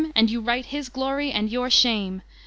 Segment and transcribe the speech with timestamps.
[0.15, 2.23] And you write his glory and your shame